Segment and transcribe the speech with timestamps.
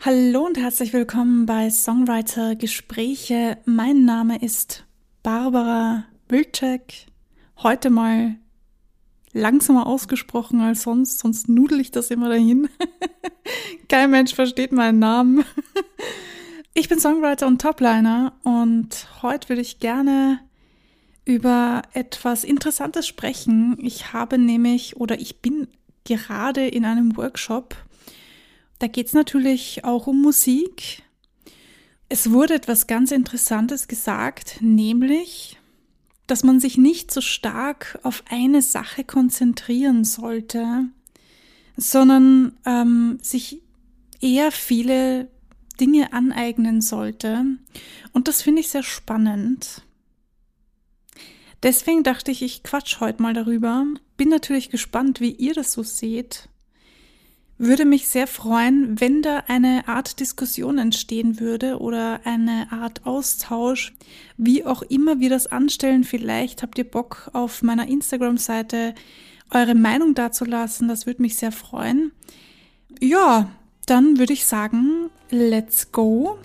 [0.00, 3.58] Hallo und herzlich willkommen bei Songwriter Gespräche.
[3.64, 4.86] Mein Name ist
[5.24, 7.06] Barbara Wilczek.
[7.64, 8.36] Heute mal
[9.32, 12.68] langsamer ausgesprochen als sonst, sonst nudel ich das immer dahin.
[13.88, 15.44] Kein Mensch versteht meinen Namen.
[16.74, 20.38] Ich bin Songwriter und Topliner und heute würde ich gerne
[21.24, 23.76] über etwas Interessantes sprechen.
[23.82, 25.66] Ich habe nämlich oder ich bin
[26.04, 27.74] gerade in einem Workshop
[28.78, 31.02] da geht es natürlich auch um Musik.
[32.08, 35.58] Es wurde etwas ganz Interessantes gesagt, nämlich,
[36.26, 40.84] dass man sich nicht so stark auf eine Sache konzentrieren sollte,
[41.76, 43.62] sondern ähm, sich
[44.20, 45.28] eher viele
[45.80, 47.44] Dinge aneignen sollte.
[48.12, 49.82] Und das finde ich sehr spannend.
[51.62, 53.84] Deswegen dachte ich, ich quatsch heute mal darüber.
[54.16, 56.48] Bin natürlich gespannt, wie ihr das so seht
[57.58, 63.94] würde mich sehr freuen, wenn da eine Art Diskussion entstehen würde oder eine Art Austausch,
[64.36, 66.04] wie auch immer wir das anstellen.
[66.04, 68.94] Vielleicht habt ihr Bock auf meiner Instagram-Seite
[69.50, 70.88] eure Meinung dazulassen.
[70.88, 72.12] Das würde mich sehr freuen.
[73.00, 73.50] Ja,
[73.86, 76.38] dann würde ich sagen, let's go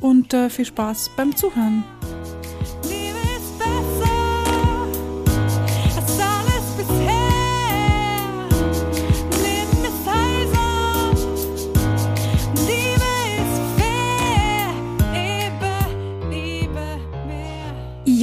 [0.00, 1.84] und äh, viel Spaß beim Zuhören.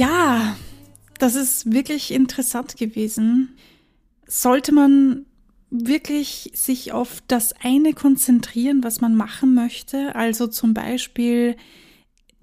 [0.02, 0.56] Ja,
[1.20, 3.56] das ist wirklich interessant gewesen.
[4.26, 5.26] Sollte man
[5.70, 11.54] wirklich sich auf das eine konzentrieren, was man machen möchte, also zum Beispiel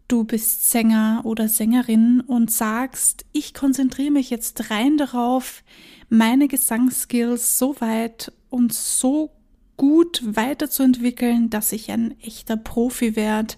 [0.07, 5.61] du bist Sänger oder Sängerin und sagst, ich konzentriere mich jetzt rein darauf,
[6.07, 9.31] meine Gesangsskills so weit und so
[9.75, 13.55] gut weiterzuentwickeln, dass ich ein echter Profi werde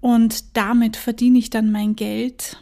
[0.00, 2.58] und damit verdiene ich dann mein Geld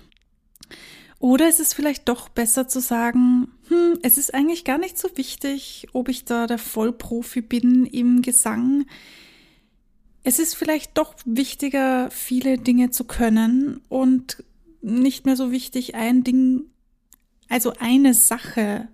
[1.18, 5.08] oder ist es vielleicht doch besser zu sagen, hm, es ist eigentlich gar nicht so
[5.16, 8.86] wichtig, ob ich da der Vollprofi bin im Gesang.
[10.22, 14.44] Es ist vielleicht doch wichtiger, viele Dinge zu können und
[14.82, 16.64] nicht mehr so wichtig, ein Ding,
[17.48, 18.88] also eine Sache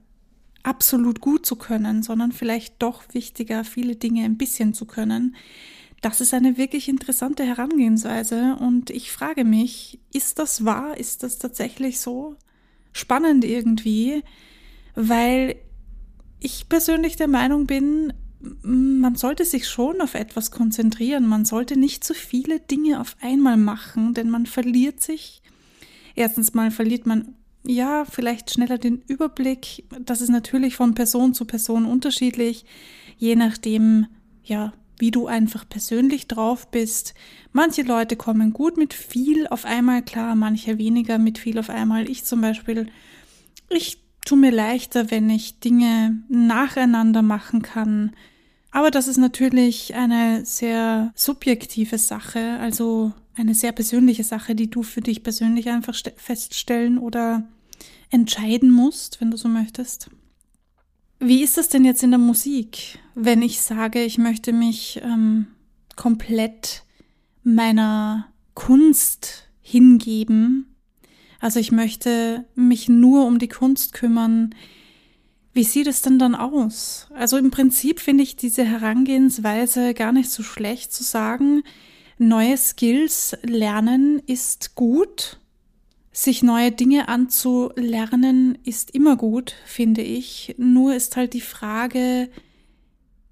[0.62, 5.34] absolut gut zu können, sondern vielleicht doch wichtiger, viele Dinge ein bisschen zu können.
[6.02, 10.98] Das ist eine wirklich interessante Herangehensweise und ich frage mich, ist das wahr?
[10.98, 12.34] Ist das tatsächlich so
[12.92, 14.24] spannend irgendwie?
[14.96, 15.54] Weil
[16.40, 18.12] ich persönlich der Meinung bin,
[18.62, 21.24] man sollte sich schon auf etwas konzentrieren.
[21.24, 25.40] Man sollte nicht zu viele Dinge auf einmal machen, denn man verliert sich.
[26.16, 29.84] Erstens mal verliert man ja vielleicht schneller den Überblick.
[30.00, 32.64] Das ist natürlich von Person zu Person unterschiedlich,
[33.18, 34.08] je nachdem,
[34.42, 37.14] ja, wie du einfach persönlich drauf bist.
[37.50, 42.08] Manche Leute kommen gut mit viel auf einmal klar, manche weniger mit viel auf einmal.
[42.08, 42.86] Ich zum Beispiel,
[43.68, 48.12] ich tue mir leichter, wenn ich Dinge nacheinander machen kann.
[48.70, 54.84] Aber das ist natürlich eine sehr subjektive Sache, also eine sehr persönliche Sache, die du
[54.84, 57.42] für dich persönlich einfach feststellen oder
[58.10, 60.10] entscheiden musst, wenn du so möchtest.
[61.24, 65.46] Wie ist das denn jetzt in der Musik, wenn ich sage, ich möchte mich ähm,
[65.94, 66.82] komplett
[67.44, 70.74] meiner Kunst hingeben?
[71.38, 74.52] Also ich möchte mich nur um die Kunst kümmern.
[75.52, 77.06] Wie sieht es denn dann aus?
[77.14, 81.62] Also im Prinzip finde ich diese Herangehensweise gar nicht so schlecht zu sagen,
[82.18, 85.38] neue Skills lernen ist gut
[86.12, 90.54] sich neue Dinge anzulernen ist immer gut, finde ich.
[90.58, 92.28] Nur ist halt die Frage,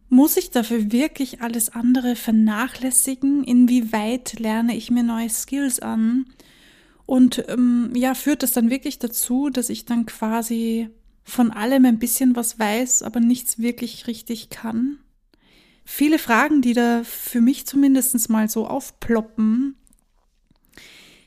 [0.08, 3.44] muss ich dafür wirklich alles andere vernachlässigen?
[3.44, 6.26] Inwieweit lerne ich mir neue Skills an?
[7.04, 10.88] Und ähm, ja, führt das dann wirklich dazu, dass ich dann quasi
[11.22, 14.98] von allem ein bisschen was weiß, aber nichts wirklich richtig kann?
[15.84, 19.76] Viele Fragen, die da für mich zumindest mal so aufploppen,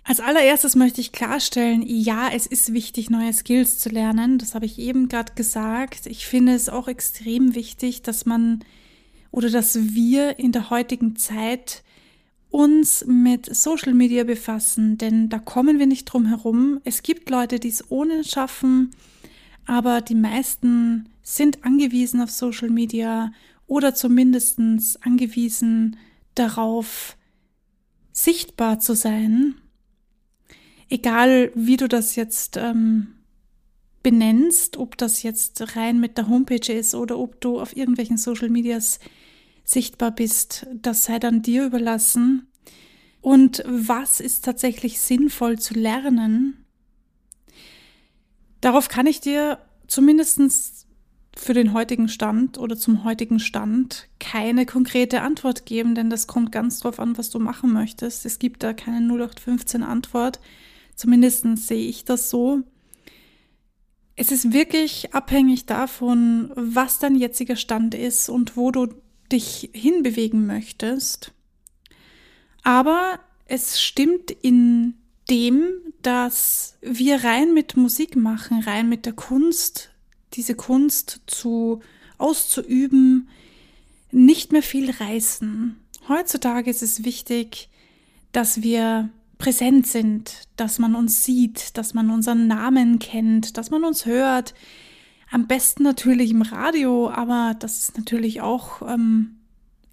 [0.05, 4.38] als allererstes möchte ich klarstellen, ja, es ist wichtig, neue Skills zu lernen.
[4.38, 6.07] Das habe ich eben gerade gesagt.
[6.07, 8.63] Ich finde es auch extrem wichtig, dass man
[9.31, 11.83] oder dass wir in der heutigen Zeit
[12.50, 16.81] uns mit Social Media befassen, denn da kommen wir nicht drum herum.
[16.83, 18.91] Es gibt Leute, die es ohne schaffen,
[19.65, 23.31] aber die meisten sind angewiesen auf Social Media
[23.65, 24.59] oder zumindest
[25.01, 25.97] angewiesen
[26.35, 27.17] darauf,
[28.11, 29.55] sichtbar zu sein
[30.89, 33.07] egal wie du das jetzt ähm,
[34.03, 38.50] benennst, ob das jetzt rein mit der Homepage ist oder ob du auf irgendwelchen Social
[38.50, 39.00] Medias
[39.63, 42.47] sichtbar bist, das sei dann dir überlassen.
[43.21, 46.65] Und was ist tatsächlich sinnvoll zu lernen?
[48.59, 50.88] Darauf kann ich dir zumindest
[51.36, 56.51] für den heutigen Stand oder zum heutigen Stand keine konkrete Antwort geben, denn das kommt
[56.51, 58.25] ganz drauf an, was du machen möchtest.
[58.25, 60.39] Es gibt da keine 0815 Antwort.
[60.95, 62.61] Zumindest sehe ich das so.
[64.15, 68.87] Es ist wirklich abhängig davon, was dein jetziger Stand ist und wo du
[69.31, 71.33] dich hinbewegen möchtest.
[72.63, 74.95] Aber es stimmt in
[75.29, 75.69] dem,
[76.01, 79.91] dass wir rein mit Musik machen, rein mit der Kunst,
[80.33, 81.81] diese Kunst zu
[82.17, 83.29] auszuüben,
[84.11, 85.75] nicht mehr viel reißen.
[86.07, 87.69] Heutzutage ist es wichtig,
[88.31, 89.09] dass wir
[89.43, 94.53] präsent sind, dass man uns sieht, dass man unseren Namen kennt, dass man uns hört.
[95.31, 99.35] Am besten natürlich im Radio, aber das ist natürlich auch ähm,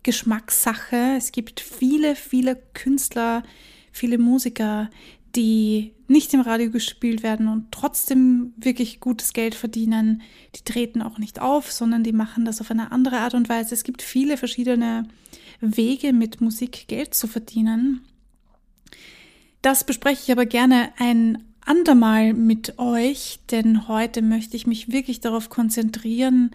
[0.04, 1.16] Geschmackssache.
[1.16, 3.42] Es gibt viele, viele Künstler,
[3.90, 4.88] viele Musiker,
[5.34, 10.22] die nicht im Radio gespielt werden und trotzdem wirklich gutes Geld verdienen.
[10.54, 13.74] Die treten auch nicht auf, sondern die machen das auf eine andere Art und Weise.
[13.74, 15.08] Es gibt viele verschiedene
[15.60, 18.02] Wege, mit Musik Geld zu verdienen.
[19.62, 25.20] Das bespreche ich aber gerne ein andermal mit euch, denn heute möchte ich mich wirklich
[25.20, 26.50] darauf konzentrieren,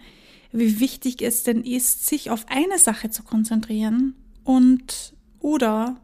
[0.52, 4.14] wie wichtig es denn ist, sich auf eine Sache zu konzentrieren
[4.44, 6.00] und oder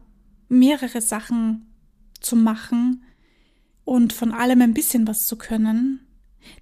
[0.47, 1.65] mehrere Sachen
[2.19, 3.03] zu machen
[3.83, 5.99] und von allem ein bisschen was zu können.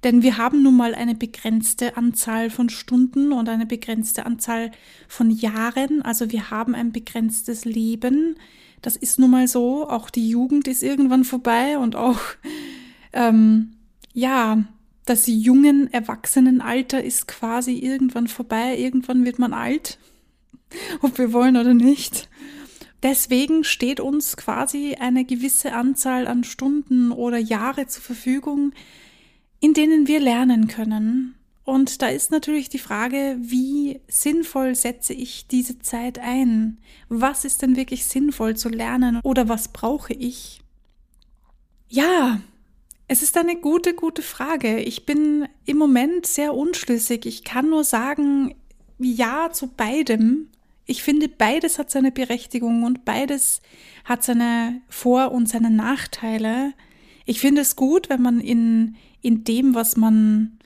[0.04, 4.72] Denn wir haben nun mal eine begrenzte Anzahl von Stunden und eine begrenzte Anzahl
[5.08, 6.02] von Jahren.
[6.02, 8.36] Also wir haben ein begrenztes Leben.
[8.82, 9.88] Das ist nun mal so.
[9.90, 12.20] Auch die Jugend ist irgendwann vorbei und auch,
[13.14, 13.74] ähm,
[14.14, 14.64] ja,
[15.06, 18.78] das jungen Erwachsenenalter ist quasi irgendwann vorbei.
[18.78, 19.98] Irgendwann wird man alt,
[21.02, 22.30] ob wir wollen oder nicht.
[23.04, 28.74] Deswegen steht uns quasi eine gewisse Anzahl an Stunden oder Jahre zur Verfügung,
[29.60, 31.36] in denen wir lernen können.
[31.64, 36.80] Und da ist natürlich die Frage, wie sinnvoll setze ich diese Zeit ein?
[37.08, 40.62] Was ist denn wirklich sinnvoll zu lernen oder was brauche ich?
[41.88, 42.42] Ja,
[43.08, 44.80] es ist eine gute, gute Frage.
[44.80, 47.26] Ich bin im Moment sehr unschlüssig.
[47.26, 48.56] Ich kann nur sagen,
[48.98, 50.48] ja zu beidem.
[50.86, 53.62] Ich finde, beides hat seine Berechtigung und beides
[54.04, 56.74] hat seine Vor- und seine Nachteile.
[57.26, 60.58] Ich finde es gut, wenn man in, in dem, was man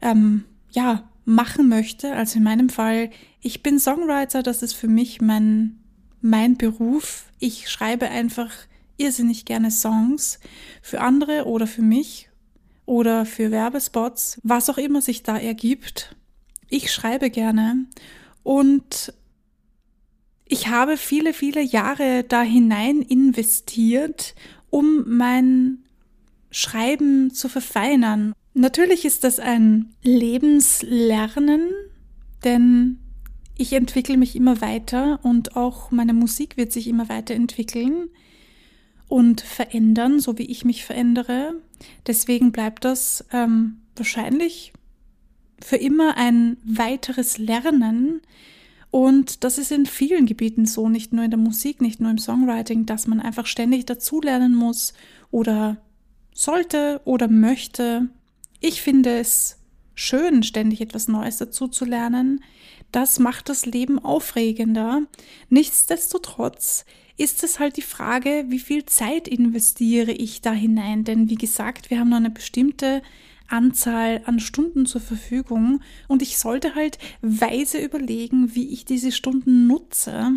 [0.00, 2.12] ähm, ja, machen möchte.
[2.12, 3.10] Also in meinem Fall,
[3.40, 5.78] ich bin Songwriter, das ist für mich mein,
[6.20, 7.24] mein Beruf.
[7.38, 8.50] Ich schreibe einfach
[8.96, 10.40] irrsinnig gerne Songs
[10.82, 12.30] für andere oder für mich
[12.86, 16.14] oder für Werbespots, was auch immer sich da ergibt.
[16.68, 17.86] Ich schreibe gerne
[18.42, 19.12] und
[20.48, 24.34] ich habe viele, viele Jahre da hinein investiert,
[24.70, 25.78] um mein
[26.50, 28.32] Schreiben zu verfeinern.
[28.58, 31.68] Natürlich ist das ein Lebenslernen,
[32.42, 32.98] denn
[33.54, 38.08] ich entwickle mich immer weiter und auch meine Musik wird sich immer weiterentwickeln
[39.08, 41.60] und verändern, so wie ich mich verändere.
[42.06, 44.72] Deswegen bleibt das ähm, wahrscheinlich
[45.62, 48.22] für immer ein weiteres Lernen,
[48.90, 52.16] und das ist in vielen Gebieten so, nicht nur in der Musik, nicht nur im
[52.16, 54.94] Songwriting, dass man einfach ständig dazulernen muss
[55.30, 55.76] oder
[56.32, 58.08] sollte oder möchte.
[58.60, 59.58] Ich finde es
[59.94, 62.42] schön, ständig etwas Neues dazu zu lernen.
[62.92, 65.02] Das macht das Leben aufregender.
[65.48, 66.84] Nichtsdestotrotz
[67.16, 71.04] ist es halt die Frage, wie viel Zeit investiere ich da hinein?
[71.04, 73.02] Denn wie gesagt, wir haben nur eine bestimmte
[73.48, 79.66] Anzahl an Stunden zur Verfügung und ich sollte halt weise überlegen, wie ich diese Stunden
[79.66, 80.32] nutze.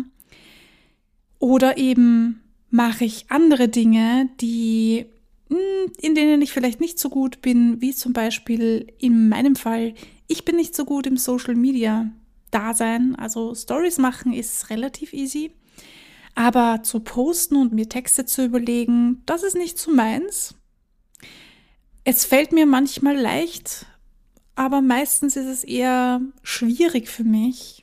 [1.38, 5.06] Oder eben mache ich andere Dinge, die
[6.00, 9.94] in denen ich vielleicht nicht so gut bin, wie zum Beispiel in meinem Fall,
[10.26, 12.10] ich bin nicht so gut im Social Media
[12.50, 15.52] Dasein, also Stories machen ist relativ easy,
[16.34, 20.54] aber zu posten und mir Texte zu überlegen, das ist nicht so meins.
[22.04, 23.86] Es fällt mir manchmal leicht,
[24.54, 27.79] aber meistens ist es eher schwierig für mich.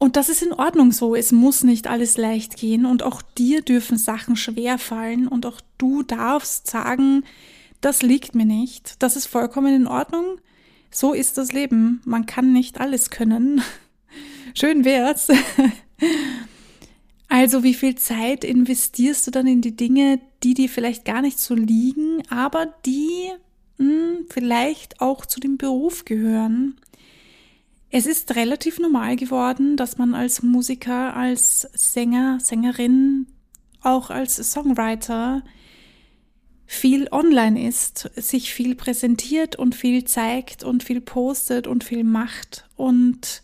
[0.00, 1.14] Und das ist in Ordnung so.
[1.14, 5.60] Es muss nicht alles leicht gehen und auch dir dürfen Sachen schwer fallen und auch
[5.76, 7.22] du darfst sagen,
[7.82, 8.94] das liegt mir nicht.
[9.02, 10.40] Das ist vollkommen in Ordnung.
[10.90, 12.00] So ist das Leben.
[12.06, 13.62] Man kann nicht alles können.
[14.54, 15.28] Schön wär's.
[17.32, 21.38] Also wie viel Zeit investierst du dann in die Dinge, die dir vielleicht gar nicht
[21.38, 23.30] so liegen, aber die
[23.78, 26.74] mh, hm, vielleicht auch zu dem Beruf gehören?
[27.90, 33.26] Es ist relativ normal geworden, dass man als Musiker, als Sänger, Sängerin,
[33.82, 35.42] auch als Songwriter
[36.66, 42.68] viel online ist, sich viel präsentiert und viel zeigt und viel postet und viel macht.
[42.76, 43.42] Und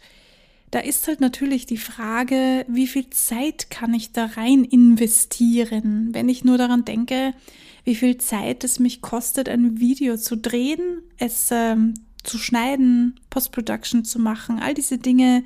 [0.70, 6.10] da ist halt natürlich die Frage, wie viel Zeit kann ich da rein investieren?
[6.12, 7.34] Wenn ich nur daran denke,
[7.82, 11.94] wie viel Zeit es mich kostet, ein Video zu drehen, es ähm,
[12.26, 15.44] zu schneiden, Post-Production zu machen, all diese Dinge,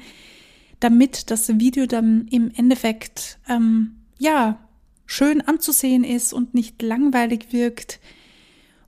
[0.81, 4.59] damit das Video dann im Endeffekt ähm, ja
[5.07, 8.01] schön anzusehen ist und nicht langweilig wirkt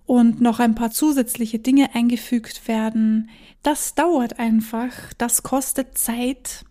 [0.07, 3.31] und noch ein paar zusätzliche Dinge eingefügt werden.
[3.63, 6.65] Das dauert einfach, das kostet Zeit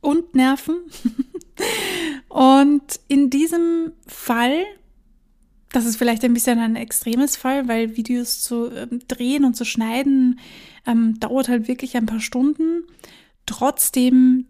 [0.00, 0.76] und Nerven.
[2.28, 4.64] und in diesem Fall,
[5.74, 9.64] das ist vielleicht ein bisschen ein extremes Fall, weil Videos zu äh, drehen und zu
[9.64, 10.38] schneiden
[10.86, 12.84] ähm, dauert halt wirklich ein paar Stunden.
[13.44, 14.46] Trotzdem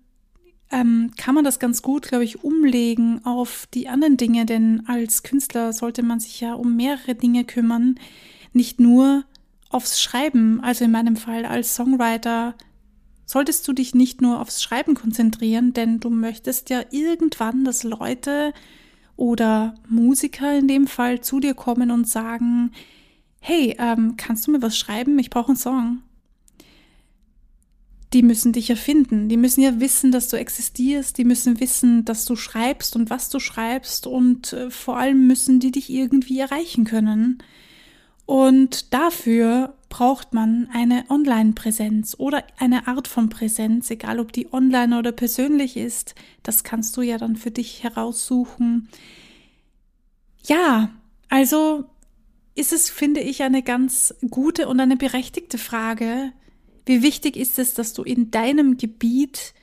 [0.71, 5.23] ähm, kann man das ganz gut, glaube ich, umlegen auf die anderen Dinge, denn als
[5.23, 7.95] Künstler sollte man sich ja um mehrere Dinge kümmern,
[8.53, 9.25] nicht nur
[9.71, 10.61] aufs Schreiben.
[10.61, 12.55] Also in meinem Fall als Songwriter
[13.25, 18.53] solltest du dich nicht nur aufs Schreiben konzentrieren, denn du möchtest ja irgendwann, dass Leute
[19.17, 22.73] oder Musiker in dem Fall zu dir kommen und sagen,
[23.41, 25.19] hey, ähm, kannst du mir was schreiben?
[25.19, 26.03] Ich brauche einen Song
[28.15, 29.29] die müssen dich ja finden.
[29.29, 31.19] Die müssen ja wissen, dass du existierst.
[31.19, 34.07] Die müssen wissen, dass du schreibst und was du schreibst.
[34.07, 37.43] Und äh, vor allem müssen die dich irgendwie erreichen können.
[38.25, 44.99] Und dafür braucht man eine Online-Präsenz oder eine Art von Präsenz, egal ob die online
[44.99, 46.17] oder persönlich ist.
[46.43, 48.89] Das kannst du ja dann für dich heraussuchen.
[50.43, 50.91] Ja,
[51.29, 51.85] also
[52.57, 56.33] ist es, finde ich, eine ganz gute und eine berechtigte Frage,
[56.87, 59.55] wie wichtig ist es, dass du in deinem Gebiet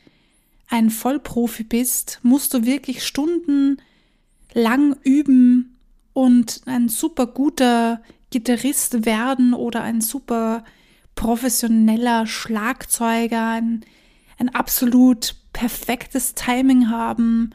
[0.69, 2.21] ein Vollprofi bist?
[2.23, 5.77] Musst du wirklich stundenlang üben
[6.13, 10.63] und ein super guter Gitarrist werden oder ein super
[11.15, 13.85] professioneller Schlagzeuger, ein,
[14.39, 17.51] ein absolut perfektes Timing haben?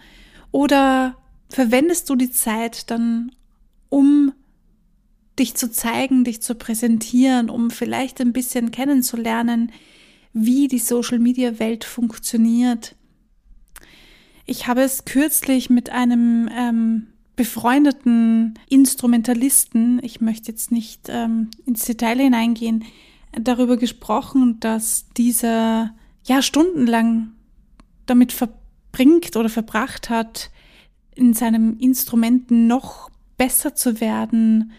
[0.52, 1.16] Oder
[1.48, 3.32] verwendest du die Zeit dann,
[3.88, 4.32] um
[5.38, 9.72] dich zu zeigen, dich zu präsentieren, um vielleicht ein bisschen kennenzulernen,
[10.32, 12.94] wie die Social-Media-Welt funktioniert.
[14.44, 17.06] Ich habe es kürzlich mit einem ähm,
[17.36, 22.84] befreundeten Instrumentalisten, ich möchte jetzt nicht ähm, ins Detail hineingehen,
[23.38, 27.32] darüber gesprochen, dass dieser ja stundenlang
[28.06, 30.50] damit verbringt oder verbracht hat,
[31.14, 34.72] in seinem Instrument noch besser zu werden,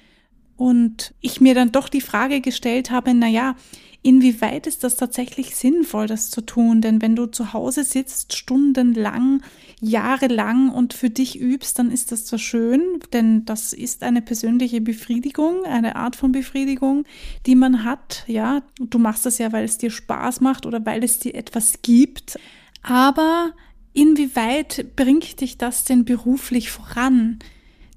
[0.57, 3.55] und ich mir dann doch die Frage gestellt habe, na ja,
[4.01, 6.81] inwieweit ist das tatsächlich sinnvoll, das zu tun?
[6.81, 9.43] Denn wenn du zu Hause sitzt, stundenlang,
[9.79, 12.81] jahrelang und für dich übst, dann ist das zwar schön,
[13.13, 17.05] denn das ist eine persönliche Befriedigung, eine Art von Befriedigung,
[17.45, 18.23] die man hat.
[18.27, 21.81] Ja, du machst das ja, weil es dir Spaß macht oder weil es dir etwas
[21.81, 22.39] gibt.
[22.81, 23.51] Aber
[23.93, 27.39] inwieweit bringt dich das denn beruflich voran?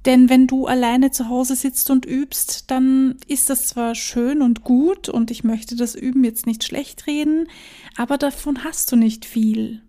[0.07, 4.65] Denn wenn du alleine zu Hause sitzt und übst, dann ist das zwar schön und
[4.65, 7.49] gut und ich möchte das Üben jetzt nicht schlecht reden,
[7.97, 9.83] aber davon hast du nicht viel.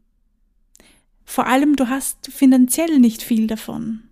[1.23, 4.03] Vor allem, du hast finanziell nicht viel davon.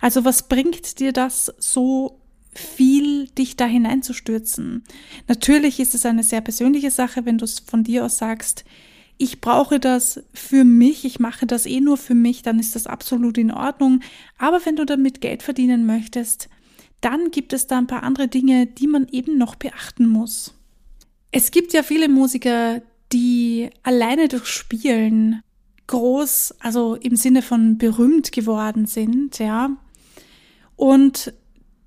[0.00, 2.20] Also was bringt dir das so
[2.54, 4.84] viel, dich da hineinzustürzen?
[5.26, 8.64] Natürlich ist es eine sehr persönliche Sache, wenn du es von dir aus sagst,
[9.22, 12.88] ich brauche das für mich, ich mache das eh nur für mich, dann ist das
[12.88, 14.00] absolut in Ordnung.
[14.36, 16.48] Aber wenn du damit Geld verdienen möchtest,
[17.00, 20.54] dann gibt es da ein paar andere Dinge, die man eben noch beachten muss.
[21.30, 25.42] Es gibt ja viele Musiker, die alleine durch Spielen
[25.86, 29.70] groß, also im Sinne von berühmt geworden sind, ja.
[30.74, 31.32] Und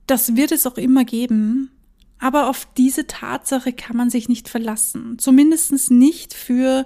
[0.07, 1.69] das wird es auch immer geben.
[2.17, 5.19] Aber auf diese Tatsache kann man sich nicht verlassen.
[5.19, 6.85] Zumindest nicht für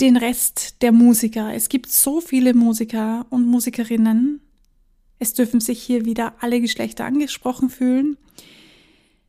[0.00, 1.54] den Rest der Musiker.
[1.54, 4.40] Es gibt so viele Musiker und Musikerinnen.
[5.18, 8.18] Es dürfen sich hier wieder alle Geschlechter angesprochen fühlen.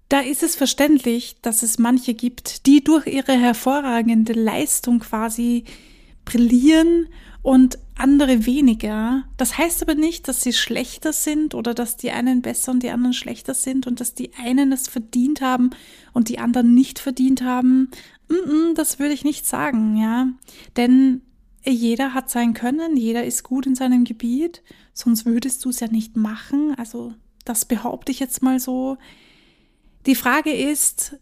[0.09, 5.65] Da ist es verständlich, dass es manche gibt, die durch ihre hervorragende Leistung quasi
[6.23, 7.07] brillieren
[7.41, 9.23] und andere weniger.
[9.37, 12.89] Das heißt aber nicht, dass sie schlechter sind oder dass die einen besser und die
[12.89, 15.71] anderen schlechter sind und dass die einen es verdient haben
[16.13, 17.89] und die anderen nicht verdient haben.
[18.75, 20.27] Das würde ich nicht sagen, ja.
[20.75, 21.21] Denn
[21.65, 24.61] jeder hat sein Können, jeder ist gut in seinem Gebiet,
[24.93, 26.75] sonst würdest du es ja nicht machen.
[26.77, 27.13] Also
[27.45, 28.97] das behaupte ich jetzt mal so.
[30.05, 31.17] Die Frage ist,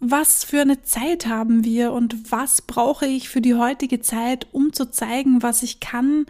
[0.00, 4.72] was für eine Zeit haben wir und was brauche ich für die heutige Zeit, um
[4.72, 6.26] zu zeigen, was ich kann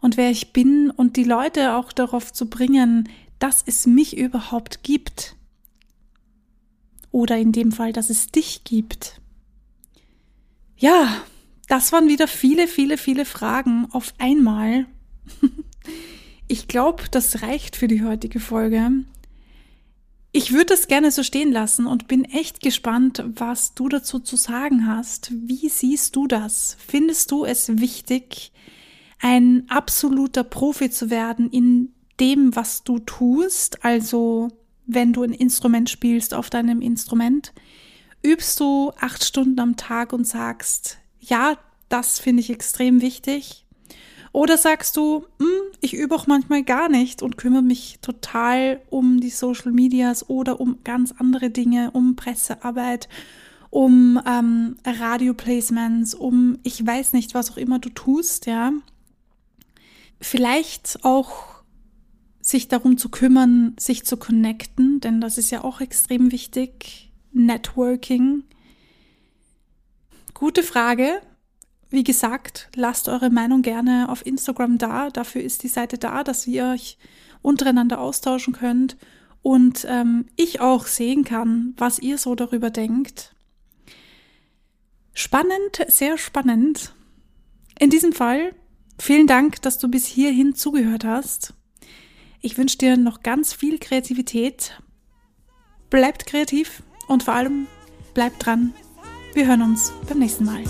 [0.00, 4.82] und wer ich bin und die Leute auch darauf zu bringen, dass es mich überhaupt
[4.82, 5.34] gibt.
[7.10, 9.20] Oder in dem Fall, dass es dich gibt.
[10.76, 11.22] Ja,
[11.68, 14.86] das waren wieder viele, viele, viele Fragen auf einmal.
[16.48, 19.04] Ich glaube, das reicht für die heutige Folge.
[20.30, 24.36] Ich würde es gerne so stehen lassen und bin echt gespannt, was du dazu zu
[24.36, 25.32] sagen hast.
[25.32, 26.76] Wie siehst du das?
[26.86, 28.52] Findest du es wichtig,
[29.18, 33.84] ein absoluter Profi zu werden in dem, was du tust?
[33.84, 34.48] Also,
[34.86, 37.52] wenn du ein Instrument spielst auf deinem Instrument,
[38.26, 41.56] übst du acht Stunden am Tag und sagst, ja,
[41.88, 43.64] das finde ich extrem wichtig.
[44.32, 45.48] Oder sagst du, hm,
[45.80, 50.60] ich übe auch manchmal gar nicht und kümmere mich total um die Social Medias oder
[50.60, 53.08] um ganz andere Dinge, um Pressearbeit,
[53.70, 58.72] um ähm, Radioplacements, um ich weiß nicht, was auch immer du tust, ja.
[60.20, 61.62] Vielleicht auch
[62.40, 67.05] sich darum zu kümmern, sich zu connecten, denn das ist ja auch extrem wichtig.
[67.36, 68.44] Networking.
[70.34, 71.20] Gute Frage.
[71.90, 75.10] Wie gesagt, lasst eure Meinung gerne auf Instagram da.
[75.10, 76.98] Dafür ist die Seite da, dass ihr euch
[77.42, 78.96] untereinander austauschen könnt
[79.42, 83.34] und ähm, ich auch sehen kann, was ihr so darüber denkt.
[85.12, 86.94] Spannend, sehr spannend.
[87.78, 88.54] In diesem Fall
[88.98, 91.54] vielen Dank, dass du bis hierhin zugehört hast.
[92.40, 94.80] Ich wünsche dir noch ganz viel Kreativität.
[95.90, 97.66] Bleibt kreativ und vor allem
[98.14, 98.72] bleibt dran.
[99.34, 100.64] Wir hören uns beim nächsten Mal.